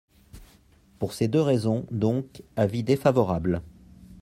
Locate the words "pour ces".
0.97-1.27